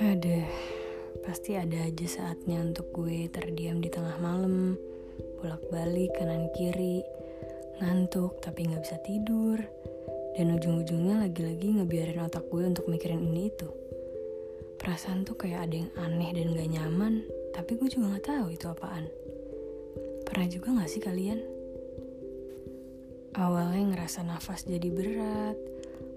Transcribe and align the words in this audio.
Ada, 0.00 0.48
pasti 1.28 1.60
ada 1.60 1.84
aja 1.84 2.06
saatnya 2.08 2.64
untuk 2.64 2.88
gue 2.88 3.28
terdiam 3.28 3.84
di 3.84 3.92
tengah 3.92 4.16
malam, 4.16 4.72
bolak-balik 5.36 6.16
kanan 6.16 6.48
kiri, 6.56 7.04
ngantuk 7.84 8.40
tapi 8.40 8.64
nggak 8.64 8.80
bisa 8.80 8.96
tidur, 9.04 9.60
dan 10.40 10.56
ujung-ujungnya 10.56 11.20
lagi-lagi 11.28 11.76
ngebiarin 11.76 12.24
otak 12.24 12.48
gue 12.48 12.64
untuk 12.64 12.88
mikirin 12.88 13.28
ini 13.28 13.52
itu. 13.52 13.68
Perasaan 14.80 15.28
tuh 15.28 15.36
kayak 15.36 15.68
ada 15.68 15.84
yang 15.84 15.92
aneh 16.00 16.32
dan 16.32 16.56
gak 16.56 16.70
nyaman, 16.80 17.14
tapi 17.52 17.76
gue 17.76 17.92
juga 17.92 18.16
nggak 18.16 18.24
tahu 18.24 18.46
itu 18.56 18.66
apaan. 18.72 19.04
Pernah 20.24 20.48
juga 20.48 20.80
gak 20.80 20.88
sih 20.88 21.04
kalian? 21.04 21.44
Awalnya 23.36 23.92
ngerasa 23.92 24.24
nafas 24.24 24.64
jadi 24.64 24.88
berat, 24.88 25.60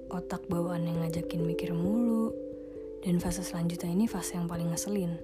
otak 0.08 0.48
bawaan 0.48 0.88
yang 0.88 1.04
ngajakin 1.04 1.44
mikir 1.44 1.76
mulu, 1.76 2.31
dan 3.03 3.20
fase 3.20 3.43
selanjutnya 3.43 3.91
ini 3.91 4.07
fase 4.07 4.39
yang 4.39 4.48
paling 4.48 4.71
ngeselin, 4.71 5.20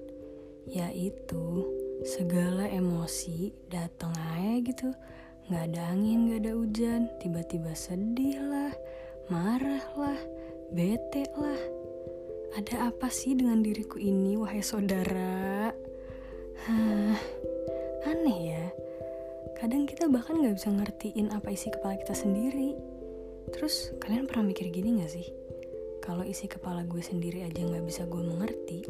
yaitu 0.68 1.64
segala 2.04 2.68
emosi 2.68 3.56
datang 3.72 4.12
aja 4.36 4.60
gitu, 4.60 4.88
nggak 5.48 5.64
ada 5.72 5.80
angin, 5.90 6.28
nggak 6.28 6.40
ada 6.44 6.52
hujan, 6.54 7.00
tiba-tiba 7.24 7.72
sedih 7.72 8.36
lah, 8.44 8.72
marah 9.32 9.84
lah, 9.96 10.20
bete 10.70 11.24
lah. 11.34 11.60
Ada 12.60 12.92
apa 12.92 13.08
sih 13.08 13.32
dengan 13.32 13.64
diriku 13.64 13.96
ini, 13.96 14.36
wahai 14.36 14.60
saudara? 14.60 15.70
Hah, 16.66 17.16
aneh 18.04 18.40
ya. 18.52 18.64
Kadang 19.56 19.88
kita 19.88 20.10
bahkan 20.10 20.40
nggak 20.40 20.56
bisa 20.60 20.68
ngertiin 20.68 21.32
apa 21.32 21.48
isi 21.52 21.72
kepala 21.72 21.96
kita 21.96 22.12
sendiri. 22.12 22.76
Terus 23.54 23.94
kalian 24.02 24.28
pernah 24.28 24.50
mikir 24.50 24.68
gini 24.70 25.02
gak 25.02 25.10
sih? 25.10 25.26
Kalau 26.00 26.24
isi 26.24 26.48
kepala 26.48 26.82
gue 26.88 27.04
sendiri 27.04 27.44
aja 27.44 27.60
nggak 27.60 27.84
bisa 27.84 28.08
gue 28.08 28.24
mengerti, 28.24 28.80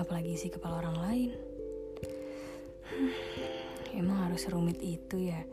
apalagi 0.00 0.34
isi 0.34 0.48
kepala 0.48 0.80
orang 0.80 0.96
lain. 1.04 1.30
Hmm, 2.88 3.12
emang 3.94 4.28
harus 4.28 4.48
rumit 4.48 4.80
itu 4.80 5.28
ya, 5.28 5.44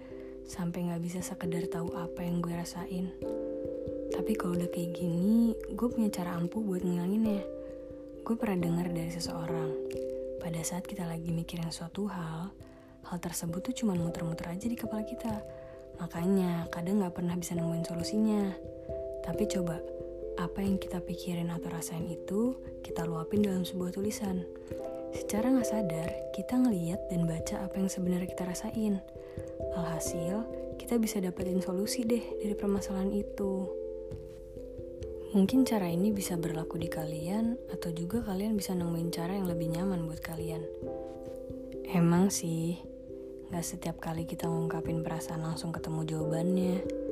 sampai 0.48 0.88
nggak 0.88 1.04
bisa 1.04 1.20
sekedar 1.20 1.68
tahu 1.68 1.94
apa 2.00 2.24
yang 2.24 2.40
gue 2.40 2.56
rasain. 2.56 3.12
Tapi 4.16 4.32
kalau 4.40 4.56
udah 4.56 4.72
kayak 4.72 4.96
gini, 4.96 5.52
gue 5.76 5.88
punya 5.92 6.08
cara 6.10 6.40
ampuh 6.40 6.64
buat 6.64 6.82
ngilanginnya. 6.82 7.44
Gue 8.24 8.36
pernah 8.40 8.58
dengar 8.58 8.88
dari 8.90 9.12
seseorang, 9.12 9.70
pada 10.42 10.62
saat 10.64 10.88
kita 10.88 11.06
lagi 11.06 11.30
mikirin 11.30 11.70
suatu 11.70 12.08
hal, 12.10 12.50
hal 13.06 13.18
tersebut 13.22 13.62
tuh 13.62 13.76
cuma 13.86 13.94
muter-muter 13.94 14.50
aja 14.50 14.66
di 14.66 14.74
kepala 14.74 15.06
kita. 15.06 15.44
Makanya 16.02 16.68
kadang 16.74 17.06
gak 17.06 17.16
pernah 17.16 17.36
bisa 17.38 17.54
nemuin 17.54 17.86
solusinya. 17.86 18.44
Tapi 19.24 19.44
coba, 19.50 19.78
apa 20.36 20.60
yang 20.60 20.76
kita 20.76 21.00
pikirin 21.00 21.48
atau 21.52 21.72
rasain 21.72 22.04
itu 22.08 22.60
kita 22.84 23.08
luapin 23.08 23.44
dalam 23.44 23.64
sebuah 23.64 23.96
tulisan. 23.96 24.44
Secara 25.16 25.48
nggak 25.48 25.70
sadar, 25.70 26.10
kita 26.36 26.60
ngeliat 26.60 27.08
dan 27.08 27.24
baca 27.24 27.64
apa 27.64 27.80
yang 27.80 27.88
sebenarnya 27.88 28.28
kita 28.28 28.44
rasain. 28.44 29.00
Alhasil, 29.72 30.44
kita 30.76 31.00
bisa 31.00 31.24
dapetin 31.24 31.64
solusi 31.64 32.04
deh 32.04 32.24
dari 32.44 32.52
permasalahan 32.52 33.16
itu. 33.16 33.64
Mungkin 35.32 35.68
cara 35.68 35.88
ini 35.88 36.12
bisa 36.12 36.36
berlaku 36.36 36.80
di 36.80 36.88
kalian, 36.92 37.56
atau 37.72 37.92
juga 37.92 38.24
kalian 38.24 38.56
bisa 38.56 38.76
nemuin 38.76 39.10
cara 39.12 39.36
yang 39.36 39.48
lebih 39.48 39.72
nyaman 39.72 40.08
buat 40.08 40.20
kalian. 40.20 40.64
Emang 41.92 42.32
sih, 42.32 42.80
gak 43.52 43.64
setiap 43.64 44.00
kali 44.04 44.28
kita 44.28 44.48
ngungkapin 44.52 45.04
perasaan 45.04 45.44
langsung 45.44 45.72
ketemu 45.72 46.08
jawabannya 46.08 47.05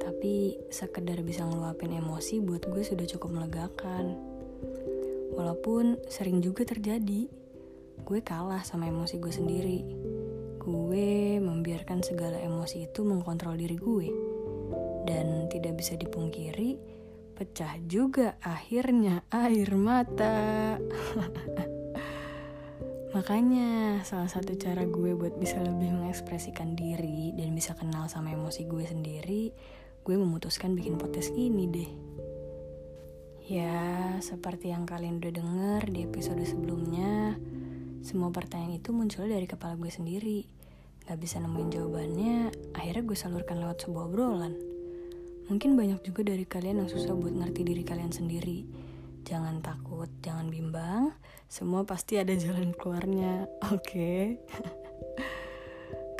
tapi 0.00 0.58
sekedar 0.70 1.20
bisa 1.22 1.44
ngeluapin 1.44 1.94
emosi 1.94 2.40
buat 2.40 2.66
gue 2.66 2.82
sudah 2.82 3.06
cukup 3.06 3.40
melegakan. 3.40 4.16
Walaupun 5.34 5.98
sering 6.06 6.38
juga 6.38 6.62
terjadi, 6.62 7.26
gue 8.02 8.20
kalah 8.22 8.62
sama 8.62 8.86
emosi 8.86 9.18
gue 9.18 9.32
sendiri. 9.34 9.80
Gue 10.62 11.38
membiarkan 11.42 12.00
segala 12.00 12.38
emosi 12.38 12.86
itu 12.86 13.02
mengkontrol 13.02 13.58
diri 13.58 13.76
gue. 13.76 14.08
Dan 15.04 15.50
tidak 15.52 15.76
bisa 15.78 15.98
dipungkiri, 15.98 16.80
pecah 17.34 17.76
juga 17.84 18.38
akhirnya 18.40 19.26
air 19.28 19.68
mata. 19.74 20.78
Makanya 23.14 24.02
salah 24.02 24.26
satu 24.26 24.58
cara 24.58 24.82
gue 24.82 25.14
buat 25.14 25.38
bisa 25.38 25.62
lebih 25.62 25.94
mengekspresikan 25.94 26.74
diri 26.74 27.30
dan 27.38 27.54
bisa 27.54 27.78
kenal 27.78 28.10
sama 28.10 28.34
emosi 28.34 28.66
gue 28.66 28.82
sendiri, 28.82 29.54
gue 30.04 30.16
memutuskan 30.20 30.76
bikin 30.76 31.00
podcast 31.00 31.32
ini 31.32 31.64
deh. 31.66 31.90
Ya, 33.44 34.16
seperti 34.20 34.70
yang 34.70 34.84
kalian 34.84 35.20
udah 35.20 35.32
denger 35.32 35.82
di 35.88 36.04
episode 36.04 36.40
sebelumnya, 36.44 37.36
semua 38.04 38.28
pertanyaan 38.28 38.78
itu 38.78 38.92
muncul 38.92 39.24
dari 39.24 39.48
kepala 39.48 39.74
gue 39.80 39.88
sendiri. 39.88 40.44
Gak 41.04 41.20
bisa 41.20 41.40
nemuin 41.40 41.68
jawabannya, 41.72 42.36
akhirnya 42.72 43.02
gue 43.04 43.16
salurkan 43.16 43.60
lewat 43.60 43.84
sebuah 43.84 44.08
obrolan. 44.08 44.54
Mungkin 45.48 45.76
banyak 45.76 46.00
juga 46.04 46.24
dari 46.24 46.48
kalian 46.48 46.84
yang 46.84 46.88
susah 46.88 47.12
buat 47.12 47.32
ngerti 47.36 47.64
diri 47.64 47.84
kalian 47.84 48.12
sendiri 48.12 48.84
Jangan 49.24 49.64
takut, 49.64 50.12
jangan 50.20 50.52
bimbang. 50.52 51.16
Semua 51.48 51.88
pasti 51.88 52.20
ada 52.20 52.36
jalan 52.36 52.76
keluarnya. 52.76 53.48
Oke. 53.72 53.80
Okay? 53.80 54.24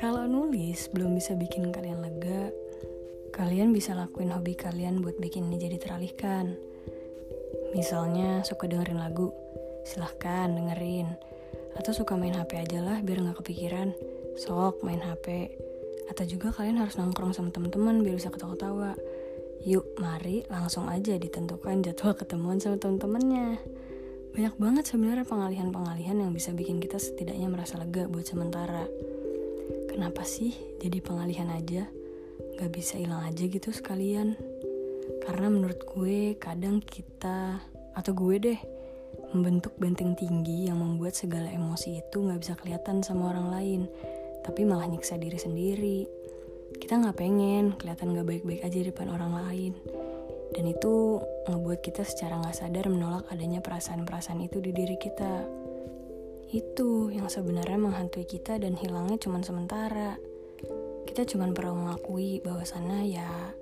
Kalau 0.00 0.24
nulis 0.24 0.88
belum 0.88 1.12
bisa 1.12 1.36
bikin 1.36 1.68
kalian 1.68 2.00
lega, 2.00 2.48
kalian 3.34 3.74
bisa 3.74 3.98
lakuin 3.98 4.30
hobi 4.30 4.54
kalian 4.54 5.02
buat 5.02 5.18
bikin 5.18 5.50
ini 5.50 5.58
jadi 5.58 5.82
teralihkan. 5.82 6.54
Misalnya 7.74 8.46
suka 8.46 8.70
dengerin 8.70 9.02
lagu, 9.02 9.34
silahkan 9.82 10.46
dengerin. 10.54 11.10
Atau 11.74 11.90
suka 11.90 12.14
main 12.14 12.38
HP 12.38 12.62
aja 12.62 12.78
lah 12.78 13.02
biar 13.02 13.18
nggak 13.18 13.42
kepikiran. 13.42 13.90
Sok 14.38 14.86
main 14.86 15.02
HP. 15.02 15.50
Atau 16.06 16.30
juga 16.30 16.54
kalian 16.54 16.78
harus 16.78 16.94
nongkrong 16.94 17.34
sama 17.34 17.50
teman-teman 17.50 18.06
biar 18.06 18.14
bisa 18.14 18.30
ketawa-ketawa. 18.30 18.94
Yuk, 19.66 19.98
mari 19.98 20.46
langsung 20.46 20.86
aja 20.86 21.18
ditentukan 21.18 21.82
jadwal 21.82 22.14
ketemuan 22.22 22.62
sama 22.62 22.78
temen-temennya. 22.78 23.58
Banyak 24.30 24.54
banget 24.62 24.84
sebenarnya 24.94 25.26
pengalihan-pengalihan 25.26 26.22
yang 26.22 26.30
bisa 26.30 26.54
bikin 26.54 26.78
kita 26.78 27.02
setidaknya 27.02 27.50
merasa 27.50 27.82
lega 27.82 28.06
buat 28.06 28.30
sementara. 28.30 28.86
Kenapa 29.90 30.22
sih 30.22 30.54
jadi 30.78 31.02
pengalihan 31.02 31.50
aja? 31.50 31.90
Gak 32.54 32.70
bisa 32.70 32.98
hilang 32.98 33.26
aja 33.26 33.44
gitu 33.44 33.74
sekalian. 33.74 34.38
Karena 35.24 35.50
menurut 35.50 35.82
gue 35.84 36.38
kadang 36.38 36.78
kita, 36.80 37.58
atau 37.94 38.12
gue 38.14 38.36
deh, 38.38 38.60
membentuk 39.34 39.74
benteng 39.78 40.14
tinggi 40.14 40.70
yang 40.70 40.78
membuat 40.78 41.18
segala 41.18 41.50
emosi 41.50 42.02
itu 42.02 42.16
gak 42.30 42.40
bisa 42.40 42.54
kelihatan 42.54 43.02
sama 43.02 43.34
orang 43.34 43.48
lain, 43.50 43.80
tapi 44.46 44.62
malah 44.62 44.86
nyiksa 44.86 45.18
diri 45.18 45.38
sendiri. 45.40 46.24
Kita 46.74 46.98
nggak 46.98 47.16
pengen 47.16 47.78
kelihatan 47.78 48.12
nggak 48.12 48.26
baik-baik 48.26 48.62
aja 48.66 48.78
di 48.82 48.86
depan 48.90 49.08
orang 49.14 49.32
lain. 49.46 49.72
Dan 50.54 50.70
itu 50.70 51.22
ngebuat 51.50 51.80
kita 51.82 52.02
secara 52.06 52.38
nggak 52.38 52.54
sadar 52.54 52.86
menolak 52.90 53.26
adanya 53.30 53.62
perasaan-perasaan 53.62 54.42
itu 54.42 54.58
di 54.62 54.70
diri 54.70 54.98
kita. 54.98 55.46
Itu 56.50 57.10
yang 57.10 57.26
sebenarnya 57.26 57.78
menghantui 57.78 58.26
kita 58.26 58.62
dan 58.62 58.78
hilangnya 58.78 59.18
cuma 59.18 59.42
sementara 59.42 60.14
kita 61.14 61.30
cuma 61.30 61.46
perlu 61.54 61.78
mengakui 61.78 62.42
bahwa 62.42 62.66
sana 62.66 63.06
ya 63.06 63.54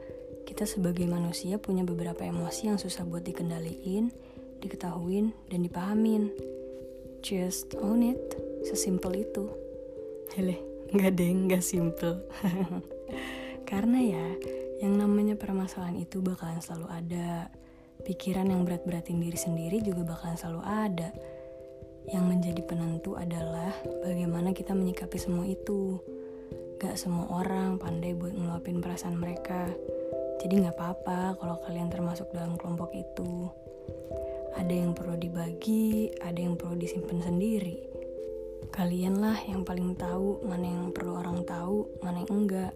kita 0.49 0.65
sebagai 0.65 1.05
manusia 1.05 1.61
punya 1.61 1.85
beberapa 1.85 2.25
emosi 2.25 2.73
yang 2.73 2.81
susah 2.81 3.05
buat 3.05 3.29
dikendaliin, 3.29 4.09
diketahuin, 4.65 5.37
dan 5.53 5.61
dipahamin. 5.61 6.33
Just 7.21 7.77
own 7.77 8.09
it, 8.09 8.41
sesimpel 8.65 9.21
itu. 9.21 9.53
Hele, 10.33 10.65
nggak 10.97 11.13
deh, 11.13 11.29
nggak 11.29 11.61
simple. 11.61 12.25
Karena 13.69 14.01
ya, 14.01 14.27
yang 14.81 14.97
namanya 14.97 15.37
permasalahan 15.37 16.01
itu 16.01 16.25
bakalan 16.25 16.65
selalu 16.65 16.89
ada. 16.89 17.53
Pikiran 18.09 18.49
yang 18.49 18.65
berat-beratin 18.65 19.21
diri 19.21 19.37
sendiri 19.37 19.85
juga 19.85 20.17
bakalan 20.17 20.41
selalu 20.41 20.63
ada. 20.65 21.13
Yang 22.09 22.25
menjadi 22.33 22.63
penentu 22.65 23.13
adalah 23.21 23.77
bagaimana 24.01 24.57
kita 24.57 24.73
menyikapi 24.73 25.21
semua 25.21 25.45
itu. 25.45 26.01
Gak 26.83 26.99
semua 26.99 27.31
orang 27.31 27.79
pandai 27.79 28.11
buat 28.11 28.35
ngeluapin 28.35 28.83
perasaan 28.83 29.15
mereka. 29.15 29.71
Jadi 30.43 30.67
gak 30.67 30.75
apa-apa 30.75 31.39
kalau 31.39 31.55
kalian 31.63 31.87
termasuk 31.87 32.35
dalam 32.35 32.59
kelompok 32.59 32.91
itu. 32.91 33.47
Ada 34.59 34.75
yang 34.83 34.91
perlu 34.91 35.15
dibagi, 35.15 36.11
ada 36.19 36.43
yang 36.43 36.59
perlu 36.59 36.75
disimpan 36.75 37.23
sendiri. 37.23 37.79
Kalianlah 38.75 39.47
yang 39.47 39.63
paling 39.63 39.95
tahu 39.95 40.43
mana 40.43 40.67
yang 40.67 40.91
perlu 40.91 41.23
orang 41.23 41.47
tahu, 41.47 41.87
mana 42.03 42.27
yang 42.27 42.35
enggak. 42.35 42.75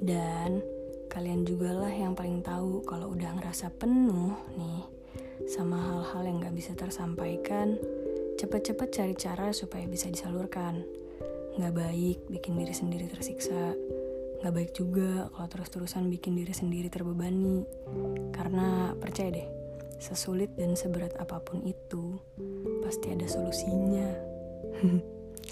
Dan 0.00 0.64
kalian 1.12 1.44
juga 1.44 1.76
lah 1.76 1.92
yang 1.92 2.16
paling 2.16 2.40
tahu 2.40 2.80
kalau 2.88 3.12
udah 3.12 3.36
ngerasa 3.36 3.76
penuh 3.76 4.32
nih 4.56 4.88
sama 5.52 5.76
hal-hal 5.76 6.24
yang 6.24 6.40
gak 6.40 6.56
bisa 6.56 6.72
tersampaikan, 6.72 7.76
cepet-cepet 8.40 8.88
cari 8.88 9.14
cara 9.20 9.52
supaya 9.52 9.84
bisa 9.84 10.08
disalurkan. 10.08 10.80
Gak 11.58 11.74
baik 11.74 12.30
bikin 12.30 12.54
diri 12.54 12.72
sendiri 12.72 13.10
tersiksa. 13.10 13.74
Gak 14.38 14.54
baik 14.54 14.70
juga 14.72 15.26
kalau 15.34 15.48
terus-terusan 15.50 16.06
bikin 16.06 16.38
diri 16.38 16.54
sendiri 16.54 16.86
terbebani. 16.86 17.66
Karena 18.30 18.94
percaya 18.94 19.34
deh, 19.34 19.48
Sesulit 19.98 20.54
dan 20.54 20.78
seberat 20.78 21.18
apa 21.18 21.42
pun 21.42 21.58
itu, 21.66 22.22
pasti 22.86 23.10
ada 23.10 23.26
solusinya. 23.26 24.06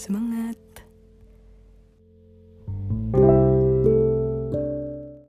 Semangat! 0.06 0.85